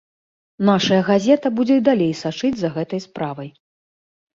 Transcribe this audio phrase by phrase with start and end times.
[0.69, 3.49] Нашая газета будзе і далей сачыць за гэтай справай.